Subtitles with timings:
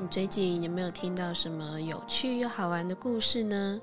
[0.00, 3.80] 你最近有没有听到什么有趣又好玩的故事呢？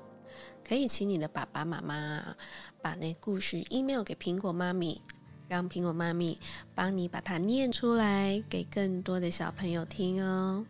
[0.66, 2.34] 可以请你的爸爸妈妈
[2.80, 5.02] 把那故事 email 给苹果妈咪，
[5.46, 6.40] 让苹果妈咪
[6.74, 10.64] 帮你把它念出来，给更多的小朋友听哦。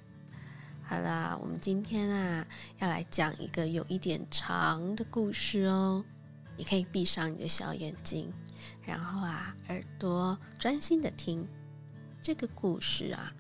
[0.83, 2.45] 好啦，我们今天啊
[2.81, 6.05] 要来讲一个有一点长的故事哦。
[6.57, 8.33] 你可以闭上你的小眼睛，
[8.83, 11.47] 然后啊耳朵专心的听
[12.21, 13.33] 这个故事啊。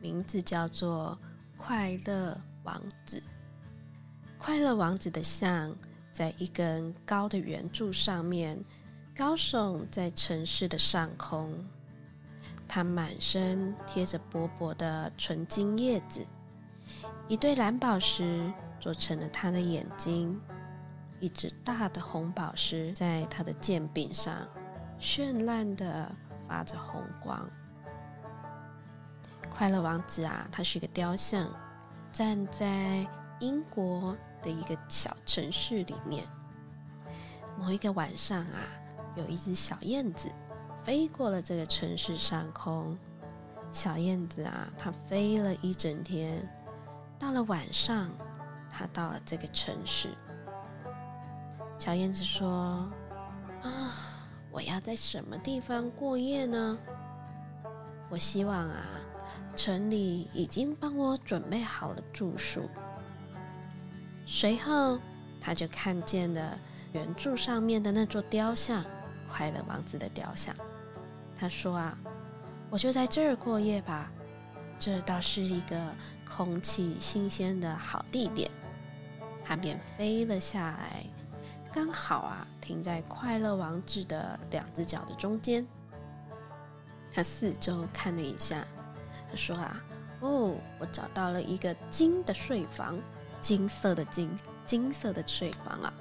[0.00, 1.16] 名字叫做
[1.64, 3.22] 快乐王子。
[4.36, 5.72] 快乐王子的像
[6.12, 8.58] 在一根高的圆柱上面，
[9.16, 11.54] 高耸在城市的上空。
[12.66, 16.26] 他满身贴着薄薄的纯金叶子，
[17.28, 20.36] 一对蓝宝石做成了他的眼睛，
[21.20, 24.36] 一只大的红宝石在他的剑柄上，
[24.98, 26.10] 绚烂的
[26.48, 27.48] 发着红光。
[29.52, 31.48] 快乐王子啊，他是一个雕像，
[32.10, 33.06] 站在
[33.38, 36.24] 英国的一个小城市里面。
[37.58, 38.58] 某一个晚上啊，
[39.14, 40.28] 有一只小燕子
[40.82, 42.98] 飞过了这个城市上空。
[43.70, 46.48] 小燕子啊，它飞了一整天，
[47.18, 48.10] 到了晚上，
[48.68, 50.08] 它到了这个城市。
[51.78, 52.90] 小燕子说
[53.62, 53.92] ：“啊，
[54.50, 56.78] 我要在什么地方过夜呢？
[58.10, 58.82] 我希望啊。”
[59.54, 62.68] 城里已经帮我准备好了住宿。
[64.26, 64.98] 随后，
[65.40, 66.58] 他就看见了
[66.92, 68.84] 圆柱上面的那座雕像——
[69.30, 70.54] 快乐王子的雕像。
[71.36, 71.98] 他说：“啊，
[72.70, 74.10] 我就在这儿过夜吧，
[74.78, 75.78] 这倒是一个
[76.28, 78.50] 空气新鲜的好地点。”
[79.44, 81.04] 他便飞了下来，
[81.72, 85.66] 刚好啊停在快乐王子的两只脚的中间。
[87.12, 88.64] 他四周看了一下。
[89.36, 89.82] 说啊，
[90.20, 92.98] 哦，我找到了一个金的睡房，
[93.40, 94.30] 金色的金，
[94.64, 95.92] 金色的睡房啊！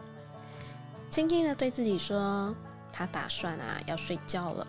[1.09, 2.55] 轻轻的对自己说，
[2.91, 4.65] 他打算啊要睡觉了。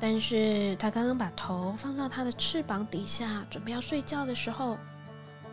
[0.00, 4.76] 但是他刚刚把头放到他的翅膀底下，准备要睡觉的时候，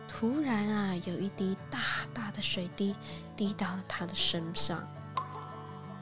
[0.08, 1.78] 突然啊，有一滴大
[2.12, 2.94] 大的水滴
[3.36, 4.86] 滴到了他的身上。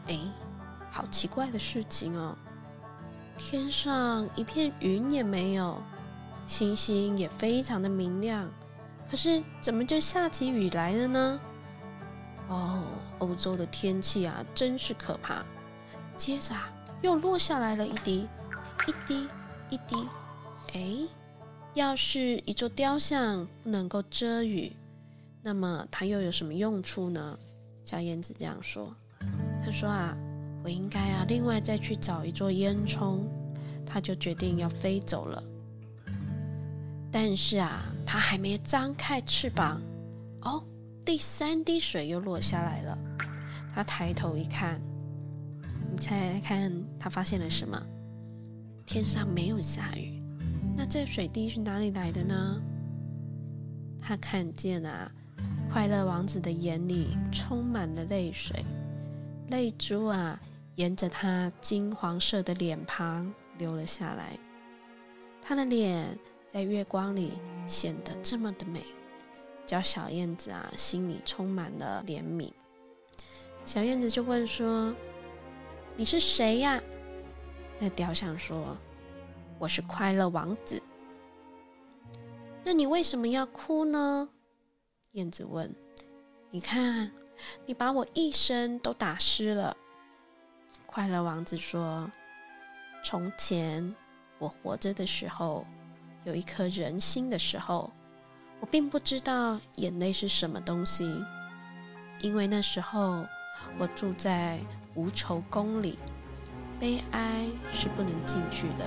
[0.07, 0.19] 哎，
[0.91, 2.37] 好奇怪的事情哦！
[3.37, 5.81] 天上一片云也没有。
[6.50, 8.50] 星星也非常的明亮，
[9.09, 11.41] 可是怎么就下起雨来了呢？
[12.49, 12.83] 哦，
[13.21, 15.44] 欧洲的天气啊，真是可怕。
[16.16, 16.69] 接着啊，
[17.03, 18.28] 又落下来了一滴，
[18.89, 19.28] 一滴，
[19.71, 20.09] 一滴。
[20.75, 21.09] 哎，
[21.75, 24.72] 要是一座雕像不能够遮雨，
[25.43, 27.39] 那么它又有什么用处呢？
[27.84, 28.93] 小燕子这样说。
[29.65, 30.16] 他说啊，
[30.65, 33.21] 我应该啊，另外再去找一座烟囱。
[33.87, 35.41] 他就决定要飞走了。
[37.12, 39.82] 但是啊，它还没张开翅膀，
[40.43, 40.65] 哦，
[41.04, 42.97] 第三滴水又落下来了。
[43.75, 44.81] 他抬头一看，
[45.91, 47.81] 你猜猜看，他发现了什么？
[48.87, 50.22] 天上没有下雨，
[50.76, 52.62] 那这水滴是哪里来的呢？
[54.00, 55.10] 他看见啊，
[55.69, 58.65] 快乐王子的眼里充满了泪水，
[59.48, 60.41] 泪珠啊，
[60.77, 64.38] 沿着他金黄色的脸庞流了下来，
[65.42, 66.16] 他的脸。
[66.53, 68.83] 在月光里显得这么的美，
[69.65, 72.53] 叫小燕子啊心里充满了怜悯。
[73.65, 74.93] 小燕子就问说
[75.94, 76.83] ：“你是谁呀？”
[77.78, 78.77] 那雕像说
[79.60, 80.83] ：“我是快乐王子。”
[82.65, 84.28] 那你为什么要哭呢？
[85.12, 85.72] 燕子问。
[86.50, 87.13] “你看，
[87.65, 89.77] 你把我一身都打湿了。”
[90.84, 92.10] 快乐王子说
[93.04, 93.95] ：“从前
[94.41, 95.65] 我活着的时候。”
[96.25, 97.91] 有一颗人心的时候，
[98.61, 101.25] 我并不知道眼泪是什么东西，
[102.21, 103.25] 因为那时候
[103.78, 104.59] 我住在
[104.95, 105.99] 无愁宫里，
[106.78, 108.84] 悲哀是不能进去的。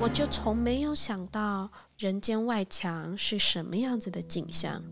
[0.00, 4.82] 我就从没有想到人间外墙是什么样子的景象。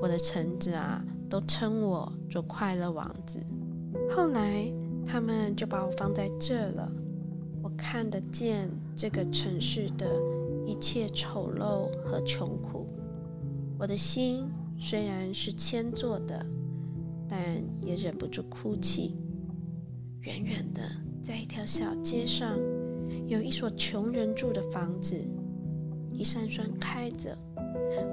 [0.00, 3.38] 我的臣子啊，都称我做快乐王子。
[4.10, 4.72] 后来
[5.04, 6.90] 他们就把我放在这了。
[7.62, 10.20] 我看得见这个城市的
[10.66, 12.84] 一切丑陋和穷苦，
[13.78, 16.44] 我的心虽然是铅做的，
[17.28, 17.38] 但
[17.80, 19.16] 也忍不住哭泣。
[20.22, 20.82] 远远的，
[21.22, 22.58] 在一条小街上，
[23.28, 25.14] 有一所穷人住的房子，
[26.10, 27.38] 一扇窗开着。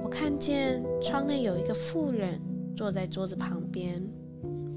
[0.04, 2.40] 我看见窗内有一个妇人
[2.76, 4.00] 坐在桌子旁边，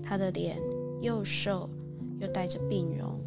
[0.02, 0.60] 她的脸
[1.02, 1.70] 又瘦
[2.20, 3.22] 又带着病容。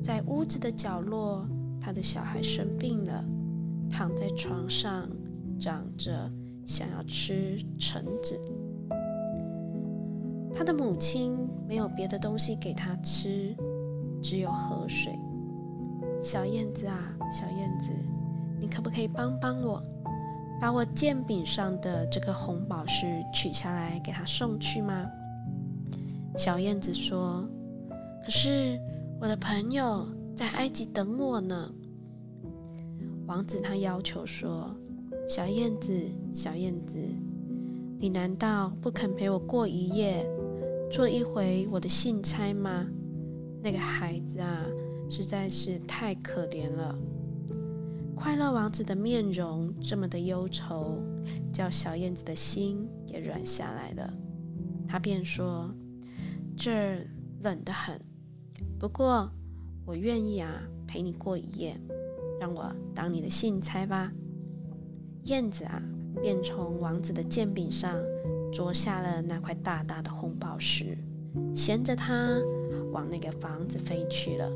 [0.00, 1.46] 在屋子的角落，
[1.86, 3.24] 他的小孩生病了，
[3.88, 5.08] 躺在床上，
[5.56, 6.28] 长着
[6.66, 8.36] 想要吃橙子。
[10.52, 11.38] 他的母亲
[11.68, 13.54] 没有别的东西给他吃，
[14.20, 15.12] 只有河水。
[16.20, 17.92] 小燕子啊，小燕子，
[18.58, 19.80] 你可不可以帮帮我，
[20.60, 25.08] 把我剑柄上的这颗红宝石取下来给他送去吗？
[26.36, 27.48] 小燕子说
[28.26, 28.76] ：“可是
[29.20, 30.04] 我的朋友
[30.36, 31.72] 在埃及等我呢。”
[33.26, 34.72] 王子他要求说
[35.28, 35.92] ：“小燕子，
[36.30, 36.94] 小燕子，
[37.98, 40.24] 你难道不肯陪我过一夜？”
[40.88, 42.86] 做一回我的信差吗？
[43.60, 44.64] 那个孩子啊，
[45.10, 46.96] 实在是太可怜了。
[48.14, 51.02] 快乐王子的面容这么的忧愁，
[51.52, 54.14] 叫小燕子的心也软下来了。
[54.86, 55.68] 他便说
[56.56, 57.04] ：“这儿
[57.42, 58.00] 冷得很，
[58.78, 59.28] 不过
[59.86, 61.74] 我愿意啊，陪你过一夜，
[62.38, 64.12] 让我当你的信差吧。”
[65.24, 65.82] 燕子啊，
[66.20, 67.98] 便从王子的剑柄上。
[68.52, 70.96] 啄下了那块大大的红宝石，
[71.54, 72.40] 衔着它
[72.90, 74.50] 往那个房子飞去了。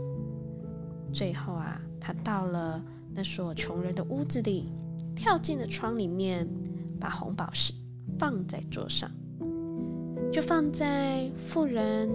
[1.13, 2.83] 最后啊，他到了
[3.13, 4.73] 那所穷人的屋子里，
[5.15, 6.49] 跳进了窗里面，
[6.99, 7.75] 把红宝石
[8.19, 9.11] 放在桌上，
[10.33, 12.09] 就放在妇人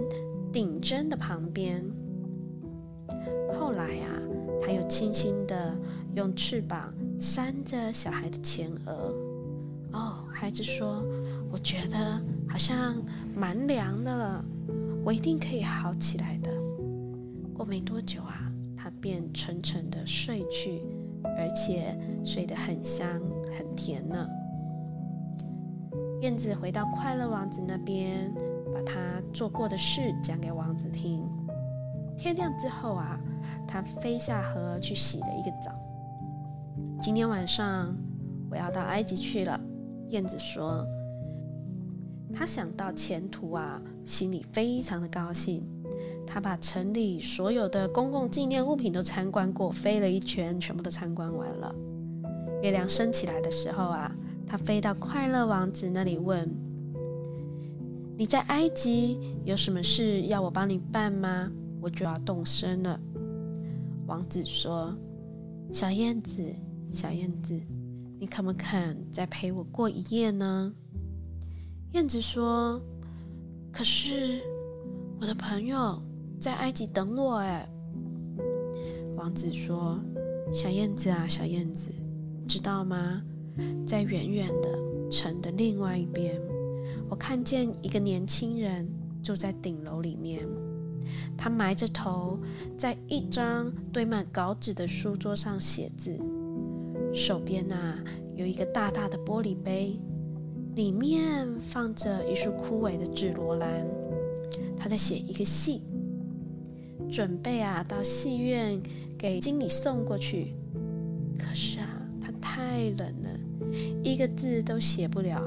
[0.52, 1.84] 顶针的旁边。
[3.58, 4.10] 后来啊，
[4.60, 5.76] 他又轻轻的
[6.14, 9.14] 用翅膀扇着小孩的前额。
[9.92, 11.04] 哦，孩子说。
[11.48, 12.96] 我觉得好像
[13.34, 14.44] 蛮凉的了，
[15.04, 16.50] 我一定可以好起来的。
[17.54, 20.82] 过没多久啊，他便沉沉的睡去，
[21.22, 23.08] 而且睡得很香
[23.56, 24.28] 很甜呢。
[26.20, 28.34] 燕子回到快乐王子那边，
[28.74, 31.22] 把他做过的事讲给王子听。
[32.16, 33.20] 天亮之后啊，
[33.66, 35.70] 他飞下河去洗了一个澡。
[37.02, 37.94] 今天晚上
[38.50, 39.60] 我要到埃及去了，
[40.08, 40.86] 燕子说。
[42.32, 45.62] 他想到前途啊，心里非常的高兴。
[46.26, 51.74] 他把城里所有的公共纪念物品都参观过，飞了一圈，全部都参观完了。
[52.62, 54.10] 月亮升起来的时候啊，
[54.46, 56.50] 他飞到快乐王子那里问
[58.18, 61.50] ：“你在埃及有什么事要我帮你办吗？
[61.86, 62.98] 我就要动身了。”
[64.08, 64.92] 王子说
[65.70, 66.42] ：“小燕子，
[66.88, 67.54] 小燕子，
[68.18, 70.74] 你肯不肯再陪我过一夜呢？”
[71.94, 72.82] 燕子说
[73.70, 74.40] ：“可是
[75.20, 76.02] 我的朋友
[76.40, 77.68] 在埃及等我。”哎，
[79.16, 80.00] 王子说
[80.52, 81.88] ：“小燕子啊，小燕子，
[82.48, 83.22] 知道吗？
[83.86, 86.40] 在远远的城的另外一边，
[87.08, 88.88] 我看见一个年轻人
[89.22, 90.44] 住在顶楼里面。
[91.36, 92.38] 他埋着头，
[92.76, 96.18] 在一张堆满稿纸的书桌上写字，
[97.12, 97.98] 手边呐
[98.34, 99.98] 有一个大大的玻璃杯。”
[100.76, 103.86] 里面放着一束枯萎的紫罗兰，
[104.76, 105.80] 他在写一个戏，
[107.10, 108.78] 准备啊到戏院
[109.16, 110.54] 给经理送过去。
[111.38, 111.88] 可是啊，
[112.20, 113.30] 他太冷了，
[114.02, 115.42] 一个字都写不了，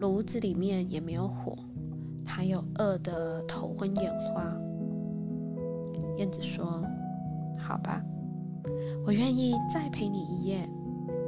[0.00, 1.54] 炉子里面也没有火，
[2.24, 4.56] 他又饿得头昏眼花。
[6.16, 6.82] 燕子说
[7.58, 8.02] ：“好吧，
[9.04, 10.68] 我愿意再陪你一夜。”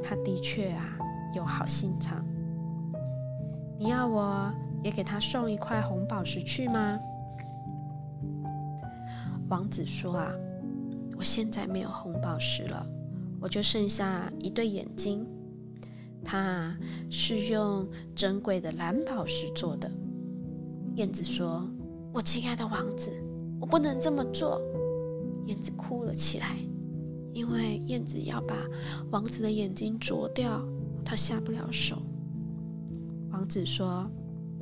[0.01, 0.97] 他的确啊
[1.35, 2.25] 有好心肠。
[3.77, 4.51] 你要我
[4.83, 6.97] 也给他送一块红宝石去吗？
[9.49, 10.31] 王子说：“啊，
[11.17, 12.85] 我现在没有红宝石了，
[13.39, 15.25] 我就剩下一对眼睛，
[16.23, 16.75] 它
[17.09, 19.91] 是用珍贵的蓝宝石做的。”
[20.95, 21.67] 燕子说
[22.13, 23.11] ：“我亲爱的王子，
[23.59, 24.61] 我不能这么做。”
[25.49, 26.57] 燕子哭了起来，
[27.33, 28.55] 因为燕子要把
[29.09, 30.63] 王子的眼睛啄掉，
[31.03, 32.03] 他下不了手。
[33.31, 34.07] 王子说：“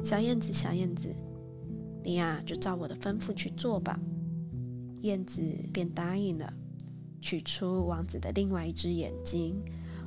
[0.01, 1.13] 小燕子，小燕子，
[2.06, 4.00] 你呀就照我的吩咐去做吧。”
[5.03, 5.41] 燕子
[5.74, 6.53] 便答应了，
[7.20, 9.62] 取出王子的另外一只眼睛，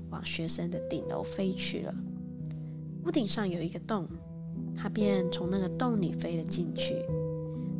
[0.09, 1.95] 往学生的顶楼飞去了。
[3.05, 4.09] 屋顶上有一个洞，
[4.75, 7.05] 他便从那个洞里飞了进去。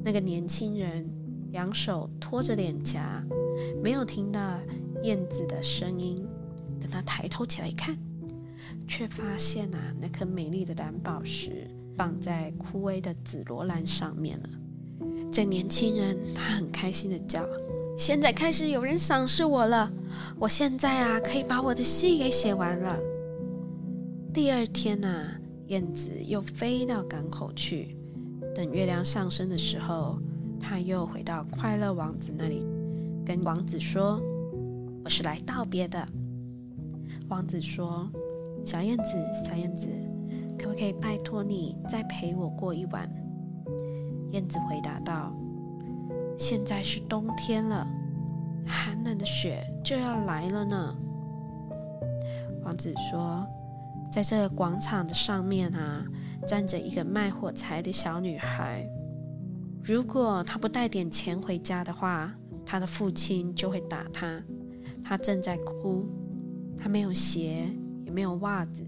[0.05, 1.09] 那个年轻人
[1.53, 3.25] 两手托着脸颊，
[3.83, 4.59] 没有听到
[5.03, 6.27] 燕子的声音。
[6.81, 7.97] 等他抬头起来看，
[8.89, 14.49] 却发现啊，那颗美丽的蓝宝石绑在枯萎的紫罗兰上面了。
[15.31, 17.45] 这年轻人他很开心的叫
[17.97, 19.93] ：“现在开始有人赏识我了！
[20.39, 22.99] 我现在啊，可以把我的戏给写完了。”
[24.33, 25.27] 第二天呢，
[25.67, 27.97] 燕子又飞到港口去。
[28.55, 30.19] 等月亮上升的时候，
[30.61, 32.67] 他又回到快乐王子那里，
[33.25, 34.21] 跟王子说
[35.03, 36.07] ：“我是来道别的。”
[37.29, 38.09] 王子说
[38.63, 39.15] ：“小燕子，
[39.45, 39.89] 小燕子，
[40.59, 43.11] 可不可以拜托你再陪我过一晚？”
[44.33, 45.33] 燕子回答道
[46.39, 47.87] ：“现在是冬天了，
[48.67, 50.95] 寒冷的雪就要来了呢。”
[52.63, 53.45] 王子说
[54.13, 56.05] ：“在这个广场的上面啊，
[56.47, 58.87] 站着一个卖火柴的小女孩。
[59.83, 62.35] 如果他不带点钱回家的话，
[62.65, 64.43] 他的父亲就会打他。
[65.03, 66.09] 他正在哭。”
[66.83, 67.69] 他没有鞋，
[68.07, 68.83] 也没有袜子，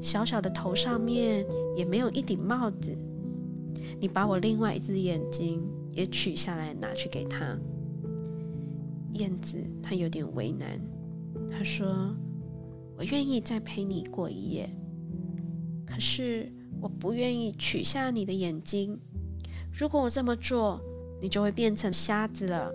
[0.00, 1.44] 小小的头上面
[1.76, 2.96] 也没有一顶帽子。
[3.98, 7.58] 你把我另外一只眼睛也取下来，拿去给他。
[9.14, 10.80] 燕子他有点为难，
[11.50, 12.14] 他说
[12.96, 14.70] ：“我愿意再陪你过一夜，
[15.84, 16.48] 可是
[16.80, 18.96] 我不愿意取下你的眼睛。
[19.78, 20.80] 如果我这么做，
[21.20, 22.72] 你就会变成瞎子了。”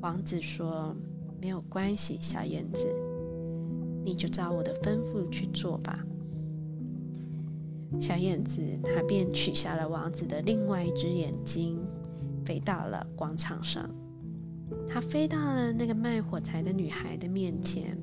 [0.00, 0.94] 王子说
[1.40, 2.86] ：“没有关系，小燕子。”
[4.04, 5.98] 你就照我的吩咐去做吧。
[8.00, 11.76] 小燕子，它便取下了王子的另外一只眼睛，
[12.44, 13.90] 飞到了广场上。
[14.86, 17.98] 它飞到了那个卖火柴的女孩的面前，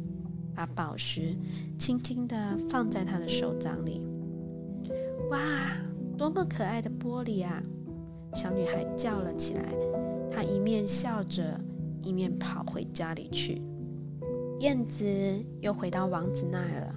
[0.54, 1.34] 把宝石
[1.80, 4.06] 轻轻地放在她的手掌里。
[5.30, 5.72] 哇，
[6.18, 7.62] 多么可爱的玻璃啊！
[8.34, 9.64] 小女孩叫了起来。
[10.32, 11.60] 她一面笑着，
[12.02, 13.62] 一面跑回家里去。
[14.60, 15.06] 燕子
[15.60, 16.96] 又回到王子那儿了。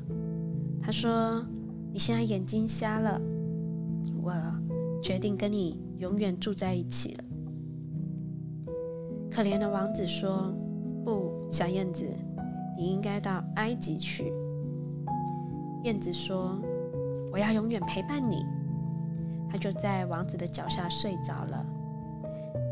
[0.81, 1.45] 他说
[1.93, 3.21] ：“你现在眼睛瞎了，
[4.23, 4.33] 我
[5.03, 7.25] 决定跟你永远住在一起了。”
[9.31, 10.55] 可怜的王子说
[11.05, 12.07] ：“不，小燕子，
[12.77, 14.33] 你应该到埃及去。”
[15.85, 16.59] 燕子说
[17.33, 18.45] ：“我要永远陪伴你。”
[19.51, 21.65] 他就在王子的脚下睡着了。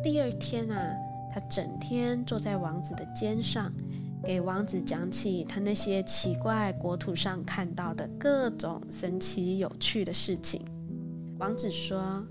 [0.02, 0.94] 第二天啊，
[1.32, 3.72] 他整天坐在王子的肩上。
[4.26, 10.64] 给王子讲起他那些奇怪国土上看到的各种神奇有趣的事情。
[11.38, 12.24] 王子说：“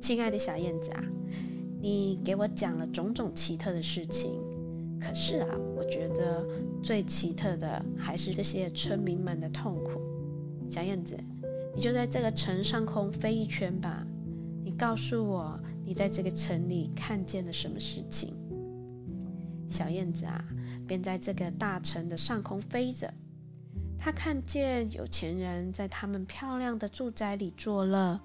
[0.00, 1.02] 亲爱的小燕子啊，
[1.80, 4.38] 你给我讲了种种奇特的事情，
[5.00, 6.46] 可是啊，我觉得
[6.84, 10.00] 最奇特的还是这些村民们的痛苦。
[10.70, 11.18] 小燕子，
[11.74, 14.06] 你就在这个城上空飞一圈吧，
[14.64, 18.34] 你告诉我，你在这个城里看见了什么事情？”
[19.68, 20.44] 小燕子啊。
[20.86, 23.14] 便在这个大城的上空飞着，
[23.96, 28.20] 他看见有钱人在他们漂亮的住宅里作乐，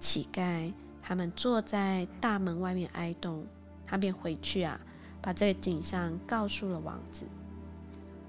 [0.00, 3.46] 乞丐他们坐在大门外面挨冻。
[3.84, 4.80] 他便回去啊，
[5.22, 7.26] 把这个景象告诉了王子。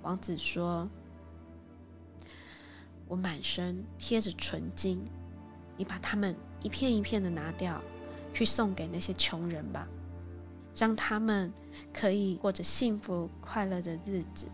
[0.04, 0.88] 王子说
[3.08, 5.04] ：“我满身贴着纯金，
[5.78, 7.82] 你把它们一片一片的拿掉，
[8.34, 9.88] 去送给那些穷人吧。”
[10.76, 11.54] 让他们
[11.94, 14.46] 可以过着幸福快乐的日子。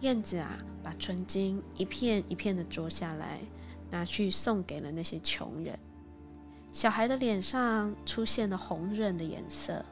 [0.00, 3.40] 燕子啊，把纯金一片一片的啄下来，
[3.90, 5.78] 拿去送给了那些穷人。
[6.72, 9.82] 小孩的脸上出现了红润的颜色，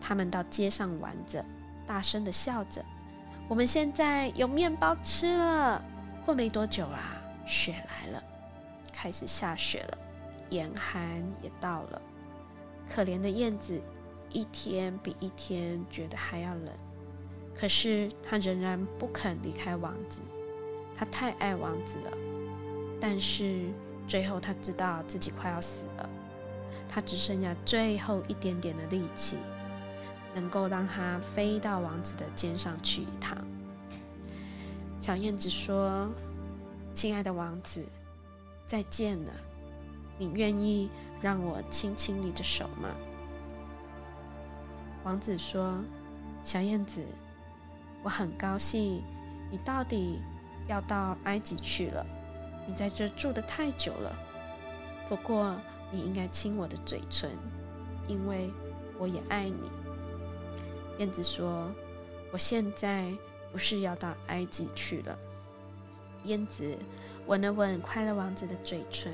[0.00, 1.44] 他们到街上玩着，
[1.86, 2.84] 大声的笑着。
[3.48, 5.84] 我们现在有面包吃了。
[6.26, 8.22] 过没多久啊，雪来了，
[8.92, 9.98] 开始下雪了，
[10.50, 12.02] 严寒也到了。
[12.92, 13.80] 可怜的燕子。
[14.32, 16.68] 一天比一天觉得还要冷，
[17.56, 20.20] 可是他仍然不肯离开王子。
[20.94, 22.10] 他太爱王子了，
[23.00, 23.62] 但是
[24.08, 26.10] 最后他知道自己快要死了，
[26.88, 29.36] 他只剩下最后一点点的力气，
[30.34, 33.38] 能够让他飞到王子的肩上去一趟。
[35.06, 36.10] 小燕子说
[36.92, 37.86] ：“亲爱的王子，
[38.66, 39.32] 再见了。
[40.18, 40.90] 你愿意
[41.22, 42.88] 让我亲亲你的手吗？”
[45.06, 45.80] 王子说
[46.42, 47.06] ：“小燕子，
[48.02, 49.00] 我很高兴
[49.48, 50.20] 你到底
[50.66, 52.04] 要到埃及去了。
[52.66, 54.12] 你在这住的太久了。
[55.08, 55.54] 不过
[55.92, 57.30] 你应该亲我的嘴唇，
[58.08, 58.50] 因为
[58.98, 59.70] 我也爱你。”
[60.98, 61.70] 燕子说
[62.34, 63.08] ：“我现在
[63.56, 65.18] 不是要到埃及去了。”
[66.24, 66.76] 燕子
[67.26, 69.10] 吻了吻快乐王子的嘴唇，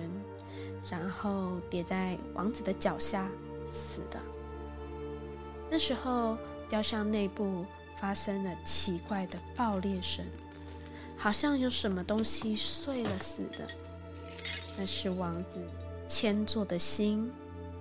[0.90, 3.30] 然后跌在王子的脚下，
[3.68, 4.20] 死了。
[5.70, 6.36] 那时候，
[6.68, 7.64] 雕像内部
[7.96, 10.26] 发生了奇怪的爆裂声，
[11.16, 13.64] 好像有什么东西碎了似的。
[14.76, 15.60] 那是王子
[16.08, 17.30] 千做的心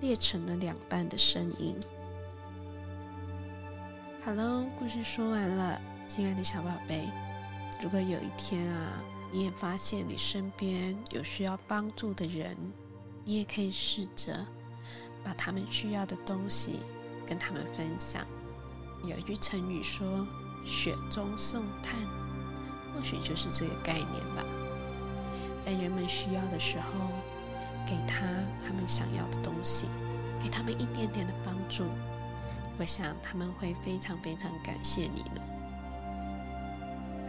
[0.00, 1.76] 裂成了两半的声音。
[4.24, 7.08] Hello，故事说完了，亲爱的小宝贝。
[7.82, 9.02] 如果有一天啊，
[9.32, 12.56] 你也发现你身边有需要帮助的人，
[13.24, 14.46] 你也可以试着
[15.24, 16.78] 把他们需要的东西
[17.26, 18.24] 跟他们分享。
[19.04, 20.24] 有一句成语说
[20.64, 21.98] “雪中送炭”，
[22.94, 24.44] 或许就是这个概念吧。
[25.60, 27.08] 在人们需要的时候，
[27.84, 28.20] 给他
[28.64, 29.88] 他们想要的东西，
[30.40, 31.86] 给他们一点点的帮助，
[32.82, 35.40] 我想他们会非常非常感谢你呢。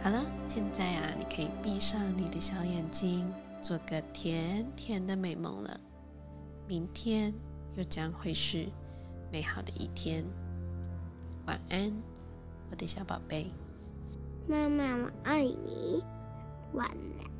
[0.02, 3.32] 好了，现在啊，你可以闭上你的小眼睛，
[3.62, 5.78] 做个甜甜的美梦了。
[6.66, 7.32] 明天
[7.76, 8.66] 又将会是
[9.30, 10.24] 美好的一天。
[11.46, 11.92] 晚安，
[12.72, 13.46] 我的小宝贝。
[14.48, 16.02] 妈妈，我爱你。
[16.72, 17.33] 晚安。